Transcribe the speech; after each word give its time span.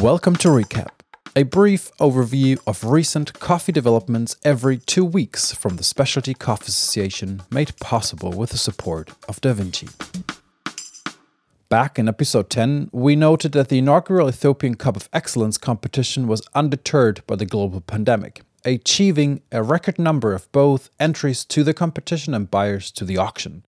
Welcome 0.00 0.34
to 0.36 0.48
Recap, 0.48 0.90
a 1.36 1.44
brief 1.44 1.92
overview 2.00 2.58
of 2.66 2.82
recent 2.82 3.32
coffee 3.38 3.70
developments 3.70 4.36
every 4.44 4.76
two 4.76 5.04
weeks 5.04 5.52
from 5.52 5.76
the 5.76 5.84
Specialty 5.84 6.34
Coffee 6.34 6.66
Association, 6.66 7.44
made 7.48 7.76
possible 7.78 8.32
with 8.32 8.50
the 8.50 8.58
support 8.58 9.10
of 9.28 9.40
DaVinci. 9.40 9.88
Back 11.68 11.96
in 11.96 12.08
episode 12.08 12.50
10, 12.50 12.90
we 12.92 13.14
noted 13.14 13.52
that 13.52 13.68
the 13.68 13.78
inaugural 13.78 14.28
Ethiopian 14.28 14.74
Cup 14.74 14.96
of 14.96 15.08
Excellence 15.12 15.58
competition 15.58 16.26
was 16.26 16.42
undeterred 16.56 17.22
by 17.28 17.36
the 17.36 17.46
global 17.46 17.80
pandemic, 17.80 18.42
achieving 18.64 19.42
a 19.52 19.62
record 19.62 20.00
number 20.00 20.34
of 20.34 20.50
both 20.50 20.90
entries 20.98 21.44
to 21.44 21.62
the 21.62 21.72
competition 21.72 22.34
and 22.34 22.50
buyers 22.50 22.90
to 22.90 23.04
the 23.04 23.16
auction. 23.16 23.64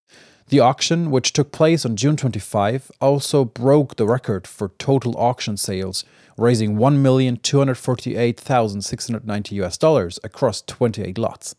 The 0.48 0.60
auction, 0.60 1.10
which 1.10 1.32
took 1.32 1.50
place 1.50 1.84
on 1.84 1.96
June 1.96 2.16
25, 2.16 2.92
also 3.00 3.44
broke 3.44 3.96
the 3.96 4.06
record 4.06 4.46
for 4.46 4.68
total 4.78 5.18
auction 5.18 5.56
sales, 5.56 6.04
raising 6.38 6.76
1,248,690 6.76 9.52
US 9.52 9.76
dollars 9.76 10.20
across 10.22 10.62
28 10.62 11.18
lots. 11.18 11.56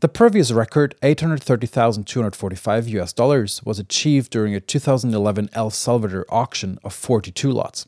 The 0.00 0.08
previous 0.08 0.52
record, 0.52 0.94
830,245 1.02 2.88
US 2.88 3.12
dollars, 3.12 3.62
was 3.62 3.78
achieved 3.78 4.30
during 4.30 4.54
a 4.54 4.60
2011 4.60 5.50
El 5.52 5.68
Salvador 5.68 6.24
auction 6.30 6.78
of 6.82 6.94
42 6.94 7.50
lots. 7.50 7.86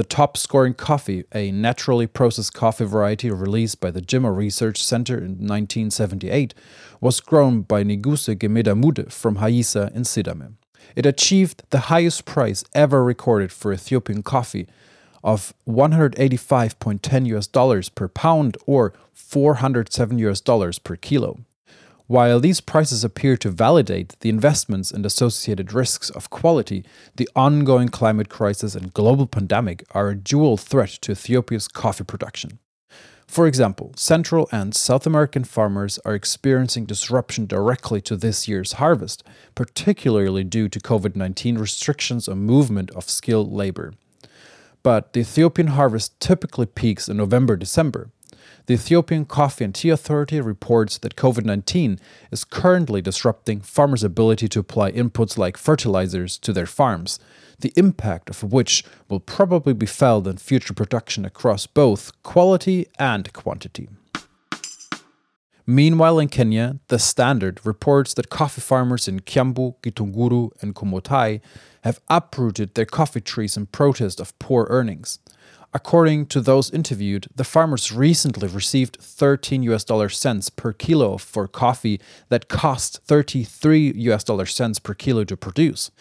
The 0.00 0.04
top 0.04 0.38
scoring 0.38 0.72
coffee, 0.72 1.24
a 1.34 1.52
naturally 1.52 2.06
processed 2.06 2.54
coffee 2.54 2.86
variety 2.86 3.30
released 3.30 3.82
by 3.82 3.90
the 3.90 4.00
Jimma 4.00 4.34
Research 4.34 4.82
Center 4.82 5.18
in 5.18 5.32
1978, 5.46 6.54
was 7.02 7.20
grown 7.20 7.60
by 7.60 7.84
Niguse 7.84 8.34
Gemeda 8.34 8.74
Mude 8.74 9.12
from 9.12 9.36
Haisa 9.36 9.94
in 9.94 10.04
Sidama. 10.04 10.54
It 10.96 11.04
achieved 11.04 11.64
the 11.68 11.90
highest 11.92 12.24
price 12.24 12.64
ever 12.74 13.04
recorded 13.04 13.52
for 13.52 13.74
Ethiopian 13.74 14.22
coffee 14.22 14.68
of 15.22 15.52
185.10 15.68 17.26
US 17.26 17.46
dollars 17.46 17.90
per 17.90 18.08
pound 18.08 18.56
or 18.64 18.94
407 19.12 20.18
US 20.20 20.40
dollars 20.40 20.78
per 20.78 20.96
kilo. 20.96 21.40
While 22.10 22.40
these 22.40 22.60
prices 22.60 23.04
appear 23.04 23.36
to 23.36 23.52
validate 23.52 24.16
the 24.18 24.30
investments 24.30 24.90
and 24.90 25.06
associated 25.06 25.72
risks 25.72 26.10
of 26.10 26.28
quality, 26.28 26.84
the 27.14 27.28
ongoing 27.36 27.88
climate 27.88 28.28
crisis 28.28 28.74
and 28.74 28.92
global 28.92 29.28
pandemic 29.28 29.84
are 29.92 30.08
a 30.08 30.16
dual 30.16 30.56
threat 30.56 30.90
to 31.02 31.12
Ethiopia's 31.12 31.68
coffee 31.68 32.02
production. 32.02 32.58
For 33.28 33.46
example, 33.46 33.92
Central 33.94 34.48
and 34.50 34.74
South 34.74 35.06
American 35.06 35.44
farmers 35.44 36.00
are 36.04 36.16
experiencing 36.16 36.84
disruption 36.84 37.46
directly 37.46 38.00
to 38.00 38.16
this 38.16 38.48
year's 38.48 38.72
harvest, 38.72 39.22
particularly 39.54 40.42
due 40.42 40.68
to 40.68 40.80
COVID 40.80 41.14
19 41.14 41.58
restrictions 41.58 42.26
on 42.26 42.38
movement 42.38 42.90
of 42.90 43.08
skilled 43.08 43.52
labor. 43.52 43.94
But 44.82 45.12
the 45.12 45.20
Ethiopian 45.20 45.68
harvest 45.68 46.18
typically 46.18 46.66
peaks 46.66 47.08
in 47.08 47.18
November 47.18 47.54
December, 47.54 48.10
the 48.70 48.74
Ethiopian 48.74 49.24
Coffee 49.24 49.64
and 49.64 49.74
Tea 49.74 49.88
Authority 49.88 50.40
reports 50.40 50.96
that 50.98 51.16
COVID 51.16 51.44
19 51.44 51.98
is 52.30 52.44
currently 52.44 53.02
disrupting 53.02 53.60
farmers' 53.62 54.04
ability 54.04 54.46
to 54.46 54.60
apply 54.60 54.92
inputs 54.92 55.36
like 55.36 55.56
fertilizers 55.56 56.38
to 56.38 56.52
their 56.52 56.66
farms, 56.66 57.18
the 57.58 57.72
impact 57.74 58.30
of 58.30 58.44
which 58.44 58.84
will 59.08 59.18
probably 59.18 59.72
be 59.72 59.86
felt 59.86 60.28
in 60.28 60.36
future 60.36 60.72
production 60.72 61.24
across 61.24 61.66
both 61.66 62.12
quality 62.22 62.86
and 62.96 63.32
quantity. 63.32 63.88
Meanwhile, 65.66 66.20
in 66.20 66.28
Kenya, 66.28 66.78
The 66.86 67.00
Standard 67.00 67.58
reports 67.64 68.14
that 68.14 68.30
coffee 68.30 68.60
farmers 68.60 69.08
in 69.08 69.18
Kiambu, 69.18 69.80
Githunguri, 69.82 70.52
and 70.62 70.76
Kumotai 70.76 71.40
have 71.82 72.00
uprooted 72.08 72.76
their 72.76 72.86
coffee 72.86 73.20
trees 73.20 73.56
in 73.56 73.66
protest 73.66 74.20
of 74.20 74.38
poor 74.38 74.68
earnings. 74.70 75.18
According 75.72 76.26
to 76.26 76.40
those 76.40 76.70
interviewed, 76.72 77.28
the 77.34 77.44
farmers 77.44 77.92
recently 77.92 78.48
received 78.48 78.96
13 79.00 79.62
US 79.64 79.84
dollar 79.84 80.08
cents 80.08 80.50
per 80.50 80.72
kilo 80.72 81.16
for 81.16 81.46
coffee 81.46 82.00
that 82.28 82.48
cost 82.48 83.00
33 83.04 83.92
US 83.94 84.24
dollar 84.24 84.46
cents 84.46 84.80
per 84.80 84.94
kilo 84.94 85.22
to 85.24 85.36
produce. 85.36 85.92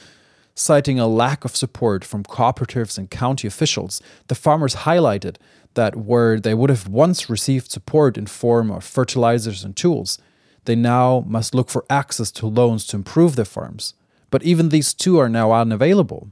Citing 0.56 1.00
a 1.00 1.08
lack 1.08 1.46
of 1.46 1.56
support 1.56 2.04
from 2.04 2.24
cooperatives 2.24 2.98
and 2.98 3.12
county 3.12 3.48
officials, 3.48 4.02
the 4.28 4.36
farmers 4.36 4.76
highlighted 4.76 5.36
that 5.76 5.96
where 5.96 6.40
they 6.40 6.56
would 6.56 6.72
have 6.72 6.88
once 6.88 7.30
received 7.30 7.70
support 7.70 8.18
in 8.18 8.26
form 8.26 8.72
of 8.72 8.84
fertilizers 8.84 9.64
and 9.64 9.76
tools, 9.78 10.18
they 10.66 10.76
now 10.76 11.24
must 11.28 11.54
look 11.54 11.70
for 11.70 11.86
access 11.90 12.32
to 12.32 12.48
loans 12.48 12.86
to 12.88 12.98
improve 12.98 13.36
their 13.36 13.46
farms. 13.46 13.94
But 14.32 14.44
even 14.44 14.70
these 14.70 14.94
two 14.96 15.20
are 15.20 15.30
now 15.30 15.52
unavailable. 15.52 16.32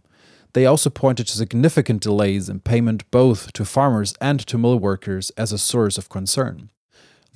They 0.53 0.65
also 0.65 0.89
pointed 0.89 1.27
to 1.27 1.37
significant 1.37 2.01
delays 2.01 2.49
in 2.49 2.59
payment 2.61 3.09
both 3.11 3.53
to 3.53 3.65
farmers 3.65 4.13
and 4.19 4.39
to 4.47 4.57
mill 4.57 4.79
workers 4.79 5.29
as 5.31 5.51
a 5.51 5.57
source 5.57 5.97
of 5.97 6.09
concern. 6.09 6.69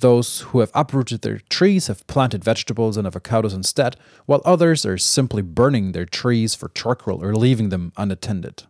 Those 0.00 0.40
who 0.40 0.58
have 0.58 0.72
uprooted 0.74 1.22
their 1.22 1.38
trees 1.48 1.86
have 1.86 2.06
planted 2.08 2.42
vegetables 2.42 2.96
and 2.96 3.06
avocados 3.06 3.54
instead, 3.54 3.96
while 4.26 4.42
others 4.44 4.84
are 4.84 4.98
simply 4.98 5.42
burning 5.42 5.92
their 5.92 6.06
trees 6.06 6.56
for 6.56 6.70
charcoal 6.70 7.24
or 7.24 7.36
leaving 7.36 7.68
them 7.68 7.92
unattended. 7.96 8.64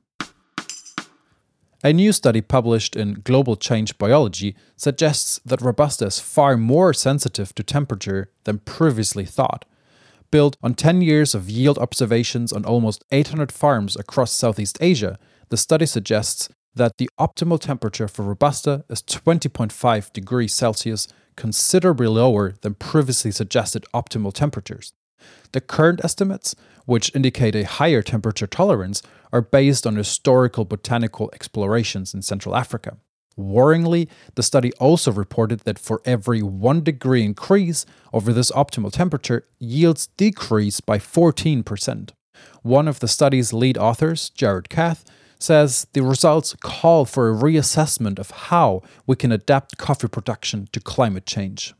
A 1.82 1.92
new 1.92 2.12
study 2.12 2.42
published 2.42 2.94
in 2.94 3.22
Global 3.24 3.56
Change 3.56 3.98
Biology 3.98 4.54
suggests 4.76 5.40
that 5.44 5.62
Robusta 5.62 6.06
is 6.06 6.20
far 6.20 6.56
more 6.56 6.92
sensitive 6.92 7.54
to 7.54 7.62
temperature 7.64 8.30
than 8.44 8.58
previously 8.58 9.24
thought, 9.24 9.64
Built 10.32 10.56
on 10.62 10.72
10 10.72 11.02
years 11.02 11.34
of 11.34 11.50
yield 11.50 11.78
observations 11.78 12.54
on 12.54 12.64
almost 12.64 13.04
800 13.12 13.52
farms 13.52 13.96
across 13.96 14.32
Southeast 14.32 14.78
Asia, 14.80 15.18
the 15.50 15.58
study 15.58 15.84
suggests 15.84 16.48
that 16.74 16.96
the 16.96 17.10
optimal 17.20 17.60
temperature 17.60 18.08
for 18.08 18.22
Robusta 18.22 18.82
is 18.88 19.02
20.5 19.02 20.10
degrees 20.14 20.54
Celsius, 20.54 21.06
considerably 21.36 22.06
lower 22.06 22.54
than 22.62 22.72
previously 22.72 23.30
suggested 23.30 23.84
optimal 23.92 24.32
temperatures. 24.32 24.94
The 25.52 25.60
current 25.60 26.02
estimates, 26.02 26.54
which 26.86 27.14
indicate 27.14 27.54
a 27.54 27.66
higher 27.66 28.00
temperature 28.00 28.46
tolerance, 28.46 29.02
are 29.34 29.42
based 29.42 29.86
on 29.86 29.96
historical 29.96 30.64
botanical 30.64 31.30
explorations 31.34 32.14
in 32.14 32.22
Central 32.22 32.56
Africa. 32.56 32.96
Worryingly, 33.38 34.08
the 34.34 34.42
study 34.42 34.72
also 34.74 35.10
reported 35.12 35.60
that 35.60 35.78
for 35.78 36.00
every 36.04 36.42
1 36.42 36.82
degree 36.82 37.24
increase 37.24 37.86
over 38.12 38.32
this 38.32 38.50
optimal 38.52 38.92
temperature, 38.92 39.44
yields 39.58 40.08
decrease 40.16 40.80
by 40.80 40.98
14%. 40.98 42.10
One 42.62 42.88
of 42.88 43.00
the 43.00 43.08
study's 43.08 43.52
lead 43.52 43.78
authors, 43.78 44.30
Jarrod 44.30 44.68
Kath, 44.68 45.04
says 45.38 45.86
the 45.92 46.02
results 46.02 46.54
call 46.60 47.04
for 47.04 47.28
a 47.28 47.34
reassessment 47.34 48.18
of 48.18 48.30
how 48.30 48.82
we 49.06 49.16
can 49.16 49.32
adapt 49.32 49.76
coffee 49.76 50.08
production 50.08 50.68
to 50.72 50.80
climate 50.80 51.26
change. 51.26 51.74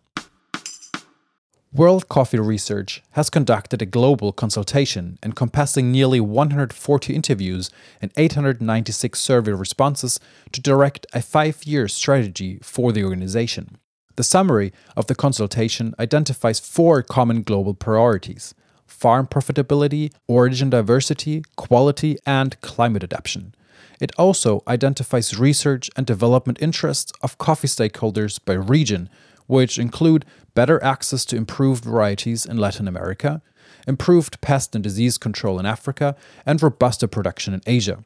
World 1.75 2.10
Coffee 2.10 2.38
Research 2.38 3.03
has 3.12 3.31
conducted 3.31 3.81
a 3.81 3.87
global 3.87 4.31
consultation 4.31 5.19
encompassing 5.22 5.91
nearly 5.91 6.21
140 6.21 7.15
interviews 7.15 7.71
and 8.03 8.12
896 8.15 9.19
survey 9.19 9.53
responses 9.53 10.21
to 10.53 10.61
direct 10.61 11.06
a 11.15 11.22
five 11.22 11.65
year 11.65 11.88
strategy 11.88 12.59
for 12.62 12.93
the 12.93 13.03
organization. 13.03 13.78
The 14.16 14.22
summary 14.22 14.75
of 14.99 15.06
the 15.06 15.15
consultation 15.15 15.94
identifies 15.99 16.61
four 16.61 17.03
common 17.03 17.43
global 17.43 17.72
priorities 17.72 18.53
farm 18.87 19.27
profitability, 19.27 20.12
origin 20.28 20.69
diversity, 20.69 21.43
quality, 21.56 22.19
and 22.27 22.61
climate 22.61 23.03
adaptation. 23.03 23.55
It 23.99 24.12
also 24.19 24.62
identifies 24.69 25.38
research 25.38 25.88
and 25.97 26.05
development 26.05 26.61
interests 26.61 27.12
of 27.22 27.38
coffee 27.38 27.69
stakeholders 27.69 28.38
by 28.44 28.53
region 28.53 29.09
which 29.47 29.79
include 29.79 30.25
better 30.55 30.83
access 30.83 31.25
to 31.27 31.37
improved 31.37 31.85
varieties 31.85 32.45
in 32.47 32.57
Latin 32.57 32.89
America, 32.89 33.43
improved 33.87 34.41
pest 34.41 34.75
and 34.75 34.85
disease 34.85 35.19
control 35.19 35.59
in 35.59 35.67
Africa, 35.67 36.15
and 36.47 36.63
robusta 36.63 37.09
production 37.09 37.55
in 37.55 37.61
Asia. 37.67 38.05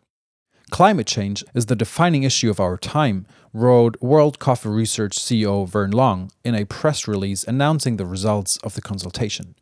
Climate 0.71 1.07
change 1.07 1.45
is 1.55 1.67
the 1.67 1.77
defining 1.77 2.25
issue 2.25 2.51
of 2.51 2.59
our 2.59 2.77
time, 2.77 3.25
wrote 3.53 4.01
World 4.03 4.41
Coffee 4.41 4.69
Research 4.69 5.17
CEO 5.17 5.67
Vern 5.69 5.93
Long 5.93 6.33
in 6.45 6.57
a 6.57 6.65
press 6.65 7.07
release 7.07 7.45
announcing 7.45 7.97
the 7.97 8.07
results 8.07 8.57
of 8.59 8.75
the 8.75 8.83
consultation. 8.83 9.55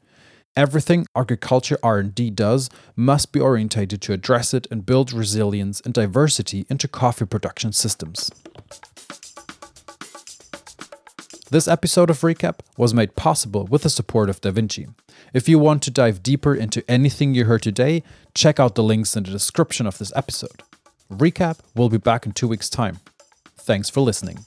Everything 0.56 1.04
agriculture 1.14 1.78
R&D 1.82 2.30
does 2.30 2.70
must 2.96 3.32
be 3.32 3.40
orientated 3.40 4.00
to 4.02 4.12
address 4.12 4.54
it 4.54 4.66
and 4.70 4.86
build 4.86 5.12
resilience 5.12 5.80
and 5.80 5.92
diversity 5.92 6.64
into 6.70 6.88
coffee 6.88 7.26
production 7.26 7.72
systems. 7.72 8.30
This 11.54 11.68
episode 11.68 12.10
of 12.10 12.22
Recap 12.22 12.58
was 12.76 12.92
made 12.92 13.14
possible 13.14 13.68
with 13.70 13.84
the 13.84 13.88
support 13.88 14.28
of 14.28 14.40
DaVinci. 14.40 14.92
If 15.32 15.48
you 15.48 15.56
want 15.60 15.84
to 15.84 15.90
dive 15.92 16.20
deeper 16.20 16.52
into 16.52 16.82
anything 16.90 17.32
you 17.32 17.44
heard 17.44 17.62
today, 17.62 18.02
check 18.34 18.58
out 18.58 18.74
the 18.74 18.82
links 18.82 19.14
in 19.14 19.22
the 19.22 19.30
description 19.30 19.86
of 19.86 19.98
this 19.98 20.12
episode. 20.16 20.64
Recap 21.12 21.60
will 21.76 21.88
be 21.88 21.96
back 21.96 22.26
in 22.26 22.32
two 22.32 22.48
weeks' 22.48 22.68
time. 22.68 22.98
Thanks 23.56 23.88
for 23.88 24.00
listening. 24.00 24.44